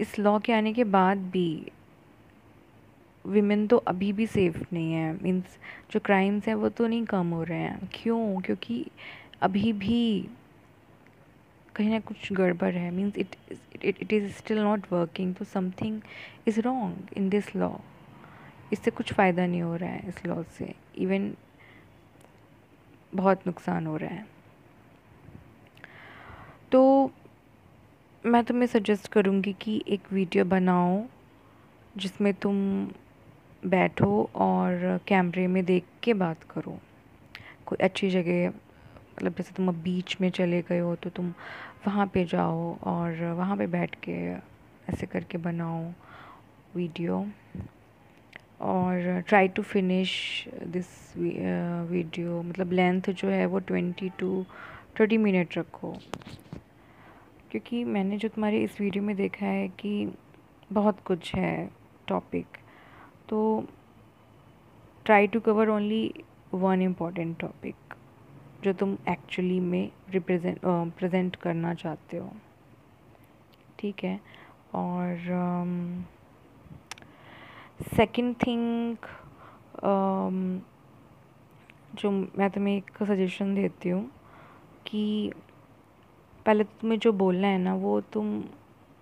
इस 0.00 0.18
लॉ 0.18 0.38
के 0.38 0.52
आने 0.52 0.72
के 0.72 0.84
बाद 0.84 1.18
भी 1.32 1.72
विमेन 3.24 3.66
तो 3.66 3.76
अभी 3.88 4.12
भी 4.12 4.26
सेफ़ 4.26 4.58
नहीं 4.72 4.92
है। 4.92 5.12
मीन्स 5.22 5.58
जो 5.92 6.00
क्राइम्स 6.00 6.48
हैं 6.48 6.54
वो 6.54 6.68
तो 6.68 6.86
नहीं 6.86 7.04
कम 7.04 7.30
हो 7.30 7.42
रहे 7.42 7.58
हैं। 7.58 7.88
क्यों? 7.94 8.40
क्योंकि 8.40 8.84
अभी 9.42 9.72
भी 9.72 10.28
कहीं 11.76 11.90
ना 11.90 12.00
कुछ 12.00 12.32
गड़बड़ 12.32 12.74
है। 12.74 12.90
Means 12.90 13.18
it 13.18 13.36
it 13.84 14.02
it 14.02 14.12
is 14.12 14.30
still 14.32 14.58
not 14.58 14.92
working 14.92 15.34
तो 15.34 15.44
something 15.44 16.00
is 16.48 16.60
wrong 16.60 17.16
in 17.16 17.28
this 17.28 17.54
law 17.56 17.70
इससे 18.72 18.90
कुछ 18.90 19.12
फ़ायदा 19.12 19.46
नहीं 19.46 19.62
हो 19.62 19.74
रहा 19.76 19.90
है 19.90 20.08
इस 20.08 20.24
लॉ 20.26 20.42
से। 20.58 20.74
इवन 20.98 21.32
बहुत 23.12 23.46
नुकसान 23.46 23.86
हो 23.86 23.96
रहा 23.96 24.10
है 24.10 24.26
तो 26.72 27.10
मैं 28.26 28.42
तुम्हें 28.44 28.66
सजेस्ट 28.66 29.08
करूँगी 29.12 29.52
कि 29.60 29.72
एक 29.88 30.02
वीडियो 30.12 30.44
बनाओ, 30.44 31.02
जिसमें 31.96 32.32
तुम 32.34 32.56
बैठो 33.62 34.30
और 34.34 35.00
कैमरे 35.08 35.46
में 35.46 35.64
देख 35.64 35.84
के 36.02 36.14
बात 36.14 36.44
करो। 36.50 36.78
कोई 37.66 37.78
अच्छी 37.84 38.10
जगह 38.10 38.48
मतलब 38.48 39.34
जैसे 39.38 39.54
तुम 39.56 39.68
अब 39.68 39.82
बीच 39.82 40.16
में 40.20 40.28
चले 40.30 40.62
गए 40.62 40.78
हो 40.78 40.94
तो 40.96 41.10
तुम 41.10 41.32
वहाँ 41.86 42.06
पे 42.14 42.24
जाओ 42.24 42.74
और 42.84 43.22
वहाँ 43.36 43.56
पे 43.56 43.66
बैठ 43.66 43.94
के 44.04 44.16
ऐसे 44.92 45.06
करके 45.06 45.38
बनाओ 45.38 45.84
वीडियो 46.76 47.24
और 48.62 49.22
try 49.28 49.48
to 49.48 49.62
finish 49.62 50.12
this 50.66 50.86
video 51.16 52.42
मतलब 52.42 52.72
लेंथ 52.72 53.10
जो 53.12 53.28
है 53.28 53.44
वो 53.46 53.58
ट्वेंटी 53.60 54.08
टू 54.18 54.44
थर्टी 55.00 55.16
मिनट 55.18 55.58
रखो। 55.58 55.96
क्योंकि 57.54 57.84
मैंने 57.84 58.16
जो 58.18 58.28
तुम्हारे 58.28 58.62
इस 58.62 58.80
वीडियो 58.80 59.04
में 59.04 59.16
देखा 59.16 59.46
है 59.46 59.68
कि 59.68 60.12
बहुत 60.72 61.00
कुछ 61.04 61.34
है 61.34 61.70
टॉपिक 62.08 62.46
तो 63.28 63.64
try 65.04 65.26
to 65.26 65.40
cover 65.40 65.68
only 65.68 66.14
one 66.54 66.82
important 66.82 67.38
topic 67.38 67.74
जो 68.64 68.72
तुम 68.72 68.96
एक्चुअली 69.08 69.60
में 69.60 69.92
रिप्रेजेंट 70.10 70.58
प्रेजेंट 70.66 71.36
करना 71.36 71.74
चाहते 71.74 72.16
हो। 72.16 72.32
ठीक 73.78 74.04
है? 74.04 74.20
और 74.74 75.16
सेकंड 77.96 78.36
um, 78.36 78.46
थिंग 78.46 78.96
um, 79.76 80.60
जो 82.00 82.10
मैं 82.10 82.50
तुम्हें 82.50 82.76
एक 82.76 82.90
सजेशन 83.02 83.54
देती 83.54 83.88
हूँ 83.88 84.10
कि 84.86 85.32
पहले 86.46 86.64
तुम्हें 86.64 86.98
जो 86.98 87.12
बोलना 87.12 87.48
है 87.48 87.58
ना 87.58 87.74
वो 87.74 88.00
तुम 88.12 88.42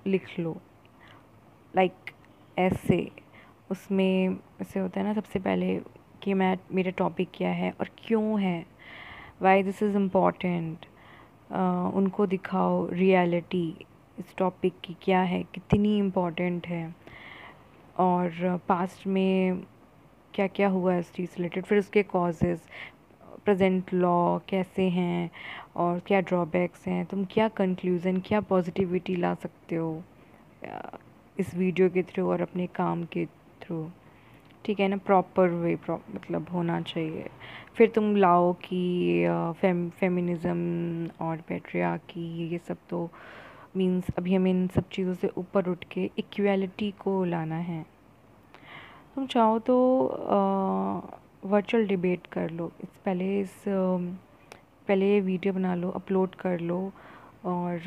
लिख 0.07 0.39
लो। 0.39 0.57
लाइक 1.75 1.93
like, 1.93 2.15
ऐसे। 2.59 3.11
उसमें 3.71 4.37
ऐसे 4.61 4.81
होता 4.81 5.01
है 5.01 5.07
ना 5.07 5.13
सबसे 5.15 5.39
पहले 5.39 5.81
कि 6.23 6.35
मैं 6.35 6.57
मेरा 6.73 6.91
टॉपिक 6.91 7.29
क्या 7.35 7.51
है 7.51 7.71
और 7.81 7.91
क्यों 7.99 8.41
है। 8.41 8.65
वाई 9.43 9.63
दिस 9.63 9.83
इज़ 9.83 9.97
इंपॉर्टेंट 9.97 10.87
उनको 11.97 12.27
दिखाओ 12.27 12.87
रियलिटी 12.91 13.67
इस 14.19 14.35
टॉपिक 14.39 14.75
की 14.85 14.97
क्या 15.03 15.21
है 15.23 15.43
कितनी 15.55 15.97
इंपॉर्टेंट 15.99 16.67
है। 16.67 16.95
और 17.99 18.61
पास्ट 18.69 19.07
में 19.07 19.63
क्या 20.35 20.47
क्या 20.47 20.69
हुआ 20.69 20.97
इस 20.97 21.13
चीज़ 21.13 21.31
रिलेटेड 21.37 21.65
फिर 21.65 21.79
उसके 21.79 22.03
कॉजेज़ 22.03 22.61
प्रेजेंट 23.45 23.93
लॉ 23.95 24.39
कैसे 24.49 24.89
हैं 24.91 25.31
और 25.77 25.99
क्या 26.07 26.21
ड्रॉबैक्स 26.21 26.87
हैं? 26.87 27.05
तुम 27.07 27.25
क्या 27.33 27.49
कंक्लूज़न 27.57 28.21
क्या 28.27 28.41
पॉजिटिविटी 28.51 29.17
ला 29.17 29.35
सकते 29.43 29.77
हो 29.77 30.03
इस 31.41 31.55
वीडियो 31.55 31.89
के 31.91 32.03
थ्रू 32.03 32.29
और 32.31 32.41
अपने 32.43 32.67
काम 32.77 33.05
के 33.13 33.25
थ्रू 33.63 33.87
ठीक 34.65 34.81
है 34.81 34.89
ना? 34.89 34.97
प्रॉपर 34.97 35.49
वे 35.51 35.75
मतलब 35.91 36.47
होना 36.53 36.81
चाहिए। 36.83 37.29
फिर 37.77 37.89
तुम 37.95 38.15
लाओ 38.17 38.53
कि 38.65 39.27
फेम 39.61 39.89
फेमिनिज़म 39.91 41.25
और 41.27 41.37
पेट्रिया 41.49 41.97
की 42.11 42.49
ये 42.49 42.59
सब 42.69 42.77
तो 42.91 43.09
मींस 43.77 44.11
अभी 44.19 44.35
हमें 44.35 44.51
इन 44.51 44.67
सब 44.75 44.89
चीज़ों 44.93 45.15
से 45.15 45.31
ऊपर 45.39 45.69
उठ 45.69 45.85
के 45.93 46.11
इक्वालिटी 46.19 46.91
को 47.01 47.25
लाना 47.25 47.57
है। 47.57 47.85
तुम 49.15 49.27
चाहो 49.27 49.59
तो 49.59 49.77
वर्चुअल 51.45 51.87
डिबेट 51.87 52.27
कर 52.33 52.51
लो। 52.51 52.71
इस 52.83 52.89
पहले 53.05 53.41
इस 53.41 53.55
पहले 53.69 55.21
वीडियो 55.21 55.53
बना 55.55 55.75
लो 55.75 55.91
अपलोड 55.91 56.35
कर 56.35 56.61
लो 56.61 56.81
और 57.45 57.81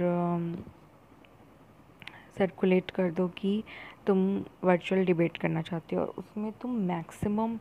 सर्कुलेट 2.37 2.91
कर 2.91 3.11
दो 3.11 3.27
कि 3.37 3.63
तुम 4.07 4.17
वर्चुअल 4.63 5.05
डिबेट 5.05 5.37
करना 5.37 5.61
चाहते 5.61 5.95
हो। 5.95 6.01
और 6.01 6.13
उसमें 6.17 6.51
तुम 6.61 6.71
मैक्सिमम 6.87 7.57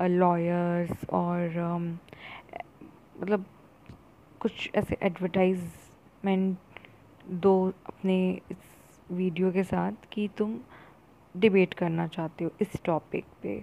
लॉयर्स 0.00 1.04
और 1.10 1.58
मतलब 3.20 3.44
कुछ 4.40 4.70
ऐसे 4.76 4.96
एडवर्टाइजमेंट 5.02 6.56
दो 7.42 7.54
अपने 7.86 8.18
इस 8.50 8.56
वीडियो 9.10 9.50
के 9.52 9.62
साथ 9.64 10.06
कि 10.12 10.28
तुम 10.38 10.58
डिबेट 11.34 11.74
करना 11.74 12.06
चाहते 12.08 12.44
हो 12.44 12.50
इस 12.60 12.82
टॉपिक 12.84 13.24
पे। 13.42 13.62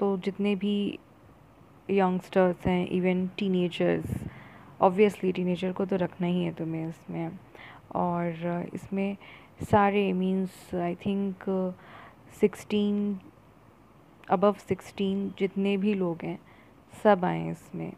तो 0.00 0.16
जितने 0.16 0.54
भी 0.56 0.98
यंगस्टर्स 1.90 2.66
हैं 2.66 2.86
इवन 2.88 3.26
टीनेजर्स 3.38 4.24
ऑब्वियसली 4.80 5.32
टीनेजर 5.32 5.72
को 5.72 5.84
तो 5.86 5.96
रखना 5.96 6.26
ही 6.26 6.44
है 6.44 6.52
तुम्हें 6.52 6.88
इसमें। 6.88 7.38
और 7.94 8.68
इसमें 8.74 9.16
सारे 9.70 10.12
means 10.12 10.74
I 10.74 10.94
think 10.94 11.44
sixteen 12.40 13.18
above 14.30 14.54
sixteen 14.68 15.28
जितने 15.38 15.76
भी 15.76 15.94
लोग 15.94 16.24
हैं, 16.24 16.38
सब 17.04 17.24
आए 17.24 17.50
इसमें। 17.50 17.92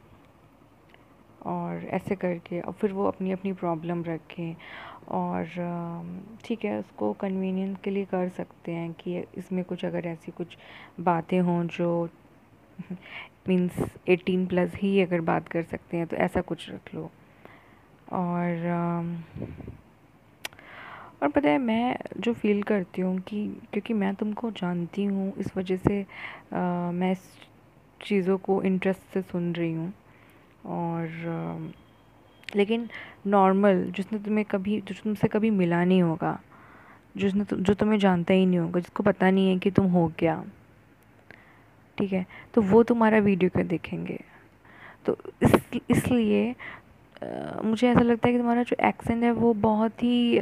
और 1.47 1.85
ऐसे 1.85 2.14
करके, 2.14 2.61
और 2.61 2.73
फिर 2.73 2.92
वो 2.92 3.06
अपनी 3.06 3.32
अपनी 3.32 3.52
प्रॉब्लम 3.52 4.02
रखें। 4.04 4.54
और 5.09 5.47
ठीक 6.44 6.64
है 6.64 6.78
उसको 6.78 7.12
कन्वीनियंस 7.12 7.76
के 7.85 7.90
लिए 7.90 8.04
कर 8.04 8.28
सकते 8.28 8.73
हैं 8.73 8.92
कि 8.92 9.18
इसमें 9.38 9.64
कुछ 9.64 9.85
अगर 9.85 10.06
ऐसी 10.06 10.32
कुछ 10.32 10.56
बातें 11.00 11.40
हों 11.40 11.62
जो 11.68 12.09
मीन्स 13.49 13.78
एटीन 14.09 14.47
प्लस 14.47 14.75
ही 14.75 15.00
अगर 15.00 15.21
बात 15.21 15.49
कर 15.49 15.62
सकते 15.62 15.97
हैं 15.97 16.06
तो 16.06 16.16
ऐसा 16.16 16.40
कुछ 16.40 16.68
रख 16.71 16.94
लो। 16.94 17.11
और 18.12 18.66
और 21.23 21.28
पता 21.28 21.49
है 21.49 21.59
मैं 21.59 21.97
जो 22.21 22.32
फील 22.32 22.62
करती 22.62 23.02
हूँ 23.02 23.18
कि 23.21 23.47
क्योंकि 23.73 23.94
मैं 23.94 24.14
तुमको 24.14 24.50
जानती 24.50 25.04
हूँ 25.04 25.32
इस 25.38 25.56
वजह 25.56 25.76
से 25.76 26.00
आ, 26.02 26.90
मैं 26.92 27.12
इस 27.12 27.28
चीज़ों 28.00 28.38
को 28.38 28.62
इंटरेस्ट 28.62 29.12
से 29.14 29.23
सुन 29.23 29.52
रही 29.54 29.73
हूँ। 29.73 29.92
और 30.66 31.73
लेकिन 32.56 32.88
नॉर्मल 33.26 33.85
जिसने 33.97 34.18
तुम्हें 34.18 34.44
कभी 34.50 34.80
जो 34.80 34.94
तुमसे 34.94 35.28
कभी 35.28 35.50
मिला 35.50 35.85
नहीं 35.85 36.02
होगा 36.02 36.38
जिसने 37.16 37.44
तु, 37.44 37.56
जो 37.56 37.75
तुम्हें 37.75 37.99
जानता 37.99 38.35
ही 38.35 38.47
नहीं 38.47 38.59
होगा 38.59 38.80
जिसको 38.80 39.02
पता 39.02 39.30
नहीं 39.30 39.49
है 39.49 39.59
कि 39.59 39.71
तुम 39.71 39.87
हो 39.92 40.12
क्या 40.18 40.42
ठीक 41.99 42.12
है? 42.12 42.25
तो 42.54 42.62
वो 42.62 42.82
तुम्हारा 42.82 43.18
वीडियो 43.21 43.50
क्यों 43.50 43.66
देखेंगे? 43.66 44.18
तो 45.06 45.16
इस 45.42 45.54
इसलिए 45.90 46.54
मुझे 47.64 47.88
ऐसा 47.88 48.00
लगता 48.00 48.28
है 48.28 48.32
कि 48.32 48.38
तुम्हारा 48.38 48.62
जो 48.62 48.76
एक्सेंट 48.87 49.23
है 49.25 49.30
वो 49.32 49.52
बहुत 49.54 50.02
ही 50.02 50.40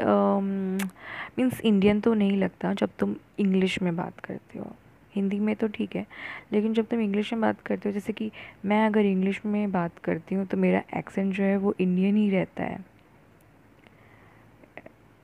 मीन्स 1.38 1.60
इंडियन 1.60 2.00
तो 2.00 2.14
नहीं 2.14 2.36
लगता 2.36 2.72
जब 2.74 2.90
तुम 2.98 3.14
इंग्लिश 3.38 3.80
में 3.82 3.94
बात 3.96 4.20
करते 4.20 4.58
हो। 4.58 4.74
हिंदी 5.14 5.38
में 5.38 5.54
तो 5.56 5.68
ठीक 5.68 5.96
है, 5.96 6.06
लेकिन 6.52 6.74
जब 6.74 6.86
तुम 6.86 7.00
इंग्लिश 7.00 7.32
में 7.32 7.40
बात 7.42 7.60
करते 7.60 7.88
हो, 7.88 7.92
जैसे 7.92 8.12
कि 8.12 8.30
मैं 8.64 8.86
अगर 8.86 9.06
इंग्लिश 9.06 9.40
में 9.46 9.70
बात 9.72 9.98
करती 10.04 10.34
हूँ 10.34 10.46
तो 10.46 10.56
मेरा 10.56 10.82
एक्सेंट 10.96 11.34
जो 11.34 11.44
है 11.44 11.56
वो 11.56 11.74
इंडियन 11.80 12.16
ही 12.16 12.28
रहता 12.30 12.64
है। 12.64 12.84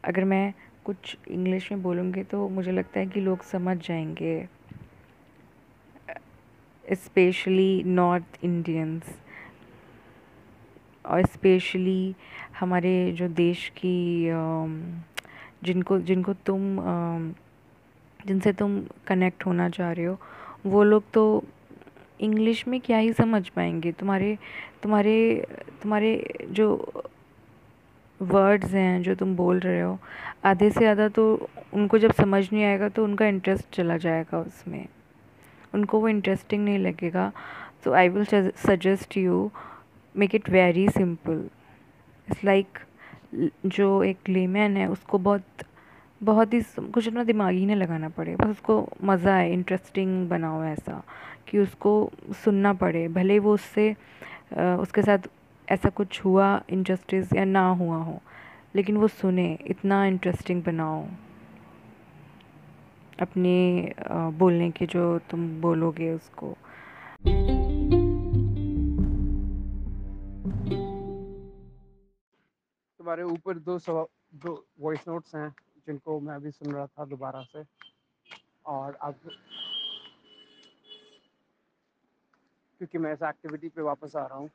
अगर 0.04 0.24
मैं 0.24 0.52
कुछ 0.84 1.16
इंग्लिश 1.28 1.70
में 1.72 1.82
बोलूँगी 1.82 2.22
तो 2.22 2.48
मुझे 2.48 2.72
लगता 2.72 3.00
है 3.00 3.06
कि 3.06 3.20
लोग 3.20 3.42
समझ 3.42 3.76
जाएँगे 3.78 4.48
स्पेशली 6.84 7.82
नॉर्थ 7.84 8.44
इंडियंस 8.44 9.14
और 11.04 11.26
स्पेशली 11.26 12.14
हमारे 12.60 13.12
जो 13.12 13.28
देश 13.28 13.68
की 13.78 14.30
जिनको 15.64 15.98
जिनको 16.00 16.34
तुम 16.46 16.78
जिनसे 18.26 18.52
तुम 18.52 18.80
कनेक्ट 19.06 19.46
होना 19.46 19.68
चाह 19.70 19.92
रहे 19.92 20.04
हो, 20.06 20.18
वो 20.66 20.82
लोग 20.84 21.02
तो 21.14 21.44
इंग्लिश 22.20 22.66
में 22.68 22.80
क्या 22.80 22.98
ही 22.98 23.12
समझ 23.12 23.48
पाएँगे? 23.48 23.92
तुम्हारे 23.92 24.36
तुम्हारे 24.82 25.46
तुम्हारे 25.82 26.46
जो 26.50 27.02
वर्ड्स 28.20 28.72
हैं, 28.72 29.02
जो 29.02 29.14
तुम 29.14 29.34
बोल 29.36 29.58
रहे 29.60 29.80
हो, 29.80 29.98
आधे 30.44 30.70
से 30.70 30.80
ज़्यादा 30.80 31.08
तो 31.08 31.48
उनको 31.74 31.98
जब 31.98 32.12
समझ 32.14 32.42
नहीं 32.52 32.64
आएगा 32.64 32.88
तो 32.88 33.04
उनका 33.04 33.26
इंटरेस्ट 33.26 33.74
चला 33.74 33.96
जाएगा 33.96 34.38
उसमें। 34.40 34.86
उनको 35.74 36.00
वो 36.00 36.08
इंटरेस्टिंग 36.08 36.64
नहीं 36.64 36.78
लगेगा। 36.78 37.30
तो 37.84 37.92
I 37.92 38.08
will 38.08 38.24
suggest 38.66 39.16
you 39.16 39.50
make 40.14 40.34
it 40.34 40.48
very 40.50 40.88
simple 40.88 41.44
it's 42.28 42.44
like 42.44 42.78
जो 43.66 44.02
एक 44.02 44.28
लेमैन 44.28 44.76
है, 44.76 44.86
उसको 44.88 45.18
बहुत 45.18 45.44
बहुत 46.20 46.54
ही 46.54 46.60
कुछ 46.78 47.08
अपना 47.08 47.24
दिमाग 47.24 47.54
ही 47.54 47.66
नहीं 47.66 47.76
लगाना 47.76 48.08
पड़े। 48.08 48.34
बस 48.36 48.46
उसको 48.46 48.88
मज़ा 49.04 49.34
आए 49.34 49.52
इंटरेस्टिंग 49.52 50.28
बनाओ 50.28 50.62
ऐसा, 50.64 51.02
कि 51.48 51.58
उसको 51.58 52.10
सुनना 52.44 52.72
पड़े। 52.74 53.06
भले 53.08 53.38
वो 53.38 53.54
उससे 53.54 53.90
उसके 54.54 55.02
साथ 55.02 55.28
ऐसा 55.68 55.88
कुछ 55.90 56.24
हुआ 56.24 56.48
इंजस्टिस 56.70 57.32
या 57.32 57.44
ना 57.44 57.68
हुआ 57.70 57.96
हो, 57.96 58.20
लेकिन 58.76 58.96
वो 58.96 59.08
सुने, 59.08 59.46
इतना 59.66 60.04
इंटरेस्टिंग 60.06 60.62
बनाओ। 60.62 61.04
अपने 63.20 63.94
बोलने 64.38 64.70
के 64.70 64.86
जो 64.86 65.18
तुम 65.30 65.48
बोलोगे 65.60 66.12
उसको। 66.12 66.56
तुम्हारे 73.00 73.22
ऊपर 73.24 73.58
दो 73.60 73.78
सवा, 73.78 74.04
दो 74.34 74.64
वॉइस 74.80 75.08
नोट्स 75.08 75.34
हैं। 75.34 75.52
जिनको 75.86 76.18
मैं 76.20 76.34
अभी 76.34 76.50
सुन 76.50 76.72
रहा 76.72 76.86
था 76.86 77.04
दोबारा 77.04 77.42
से। 77.52 77.64
और 78.66 78.94
अब 78.94 79.14
क्योंकि 82.80 82.98
मैं 82.98 83.12
इस 83.12 83.22
एक्टिविटी 83.24 83.68
पे 83.68 83.82
वापस 83.82 84.16
आ 84.16 84.26
रहा 84.26 84.38
हूँ 84.38 84.48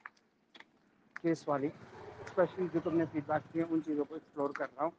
केस 1.24 1.46
वाली 1.48 1.68
स्पेशली 2.28 2.68
जो 2.68 2.80
तुमने 2.80 3.06
फीडबैक 3.06 3.44
दिए, 3.54 3.64
उन 3.64 3.82
चीज़ों 3.82 4.06
को 4.06 4.16
एक्सप्लोर 4.16 4.52
कर 4.58 4.66
रहा 4.66 4.84
हूँ। 4.86 4.92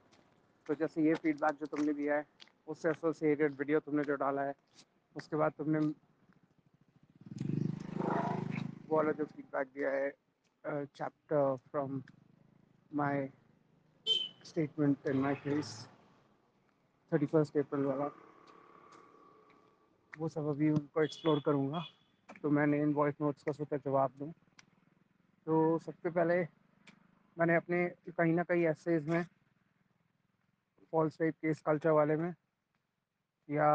तो 0.66 0.74
जैसे 0.74 1.02
ये 1.02 1.14
फीडबैक 1.14 1.56
जो 1.60 1.66
तुमने 1.66 1.92
दिया 1.92 2.16
है, 2.16 2.24
उससे 2.68 2.90
एसोसिएटेड 2.90 3.58
वीडियो 3.58 3.80
तुमने 3.80 4.04
जो 4.04 4.16
डाला 4.16 4.42
है, 4.42 4.54
उसके 5.16 5.36
बाद 5.36 5.52
तुमने 5.58 5.78
वो 8.88 8.96
वाला 8.96 9.12
जो 9.12 9.24
फीडबैक 9.24 9.68
दिया 9.74 9.90
है 9.90 10.10
chapter 10.86 11.56
from 11.70 12.02
my 12.92 13.28
statement 14.46 15.06
in 15.08 15.16
my 15.20 15.34
case 15.36 15.74
thirty 17.12 17.26
first 17.26 17.56
April 17.56 17.84
वाला। 17.84 18.10
वो 20.14 20.28
सब 20.28 20.46
अभी 20.48 20.70
उनको 20.70 21.02
एक्सप्लोर 21.02 21.40
करूँगा। 21.46 21.84
तो 22.44 22.50
मैंने 22.50 22.80
इन 22.82 22.92
वॉइस 22.94 23.20
नोट्स 23.20 23.42
का 23.42 23.52
सोचा 23.52 23.76
जवाब 23.76 24.12
दूँ। 24.18 24.32
तो 25.46 25.78
सबसे 25.78 26.10
पहले 26.10 26.40
मैंने 27.36 27.56
अपने 27.56 27.86
कहीं 28.10 28.32
ना 28.32 28.42
कहीं 28.42 28.66
एसेज 28.66 29.08
में 29.08 29.24
फॉल्स 30.92 31.18
टाइप 31.18 31.34
केस 31.34 31.60
कल्चर 31.60 31.90
वाले 31.90 32.16
में, 32.16 32.34
या 33.48 33.68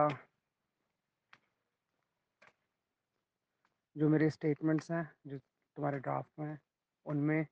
जो 3.95 4.10
मेरे 4.10 4.30
स्टेटमेंट्स 4.30 4.91
हैं, 4.91 5.04
जो 5.28 5.38
तुम्हारे 5.38 6.00
ड्राफ्ट 6.00 6.39
में 6.39 6.58
उनमें 7.06 7.45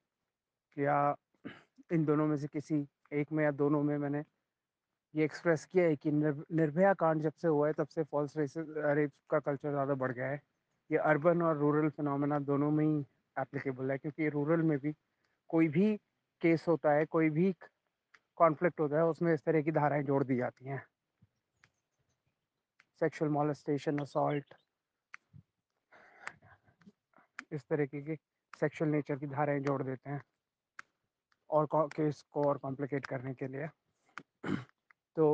या 0.78 1.16
इन 1.92 2.06
दोनों 2.06 2.28
में 2.28 2.36
से 2.38 2.48
किसी 2.48 2.76
एक 3.14 3.32
में 3.32 3.44
या 3.44 3.52
दोनों 3.54 3.82
में 3.84 3.98
मैंने 3.98 4.24
ये 5.16 5.24
एक्सप्रेस 5.26 5.66
किया 5.66 5.84
है 5.86 5.96
कि 5.96 6.12
निर्भया 6.12 6.94
कांड 6.96 7.22
जब 7.24 7.34
से 7.34 7.48
हुआ 7.48 7.68
है, 7.68 7.74
तब 7.74 7.88
से 7.88 8.04
फॉल्स 8.04 8.34
रेप 8.38 9.12
का 9.30 9.40
कल्चर 9.40 9.70
ज़्यादा 9.72 9.94
बढ़ 9.96 10.12
गया 10.12 10.28
है। 10.28 10.42
ये 10.90 10.98
अर्बन 11.00 11.42
और 11.42 11.58
रूरल 11.58 11.90
फिनोमेना 11.90 12.40
दोनों 12.42 12.72
में 12.72 12.86
ही 12.86 13.00
एप्लीकेबल 13.36 13.92
है, 13.92 13.98
क्योंकि 13.98 14.30
रूरल 14.30 14.62
में 14.62 14.78
भी 14.80 14.94
कोई 15.50 15.68
भी 15.70 15.96
केस 16.42 16.66
होता 16.68 16.92
है, 16.92 17.06
कोई 17.08 17.30
भी 17.30 17.54
कॉन्फ्लिक्ट 18.38 18.80
होता 18.80 18.98
है, 18.98 19.06
उसमें 19.06 19.34
इस 19.34 19.44
तरह 19.46 19.62
की 19.62 19.72
धाराएँ 19.72 20.04
जोड़ 20.04 20.24
दी 20.24 20.36
जाती 20.38 20.66
हैं। 20.66 20.82
सेक्सुअल 23.02 23.32
मॉलेस्टेशन 23.32 24.00
असॉल्ट 24.00 24.54
इस 27.52 27.68
तरीके 27.70 28.02
की 28.02 28.16
सेक्सुअल 28.62 28.92
नेचर 28.92 29.16
की 29.16 29.28
धाराएँ 29.28 29.60
जोड़ 29.62 29.82
देते 29.84 30.10
हैं, 30.10 30.22
और 31.50 31.68
केस 31.74 32.24
को 32.32 32.48
और 32.48 32.58
कॉम्प्लिकेट 32.58 33.06
करने 33.06 33.34
के 33.34 33.48
लिए। 33.48 33.68
तो 35.18 35.26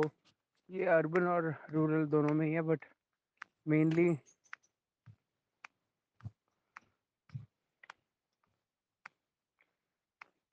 ये 0.70 0.86
अर्बन 0.90 1.26
और 1.28 1.54
रूरल 1.70 2.06
दोनों 2.08 2.34
में 2.34 2.46
ही 2.46 2.52
है 2.52 2.62
बट 2.64 2.84
मेनली 3.66 4.08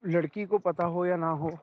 लड़की 0.03 0.45
को 0.45 0.57
पता 0.59 0.83
हो 0.87 1.05
या 1.05 1.15
ना 1.17 1.29
हो, 1.35 1.57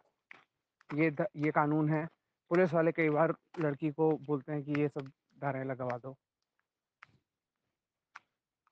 ये 0.91 1.11
ये 1.39 1.51
कानून 1.53 1.89
है। 1.91 2.05
पुलिस 2.51 2.73
वाले 2.75 2.93
कई 2.93 3.11
बार 3.11 3.35
लड़की 3.61 3.91
को 3.93 4.11
बोलते 4.23 4.53
हैं 4.53 4.63
कि 4.65 4.81
ये 4.81 4.89
सब 4.89 5.11
धाराएँ 5.39 5.65
लगवा 5.67 5.99
दो। 5.99 6.17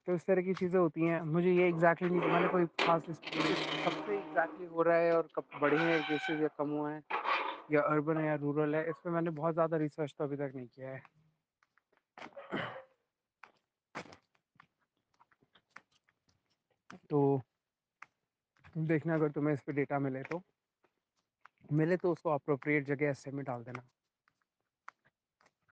तो 0.09 0.15
इस 0.15 0.25
तरह 0.27 0.43
की 0.43 0.55
चीज़ें 0.55 0.79
होती 0.79 1.01
हैं। 1.03 1.21
मुझे 1.23 1.53
ये 1.53 1.69
एग्जैक्टली 1.69 2.09
नहीं, 2.11 2.21
मैंने 2.25 2.49
कोई 2.49 2.67
खास 2.81 3.05
कब 3.85 3.97
से 3.97 4.19
एग्जैक्टली 4.19 4.67
हो 4.67 4.83
रहा 4.83 4.97
है 4.99 5.13
और 5.13 5.29
कब 5.37 5.45
बढ़े 5.57 5.79
हैं 5.81 6.03
केसेज 6.05 6.43
या 6.43 6.49
कम 6.59 6.71
हुआ 6.71 6.91
है? 6.93 7.03
या 7.71 7.81
अर्बन 7.83 8.19
है 8.19 8.27
या 8.27 8.35
रूरल 8.35 8.75
है 8.75 8.89
इस 8.91 8.95
पर 9.05 9.11
मैंने 9.11 9.31
बहुत 9.31 9.55
ज़्यादा 9.55 9.77
रिसर्च 9.77 10.15
तो 10.19 10.25
अभी 10.25 10.37
तक 10.37 10.53
नहीं 10.55 10.67
किया 10.67 10.91
है। 10.91 11.03
तो 17.11 17.41
देखना 18.77 19.15
अगर 19.15 19.31
तुम्हें 19.31 19.55
इस 19.55 19.61
पर 19.61 19.73
डेटा 19.73 19.99
मिले 19.99 20.23
तो। 20.23 20.43
मिले 21.73 21.97
तो 21.97 22.13
उसको 22.13 22.31
अप्रोप्रिएट 22.31 22.87
जगह 22.87 23.07
ऐसे 23.07 23.31
में 23.31 23.45
डाल 23.45 23.63
देना। 23.63 23.83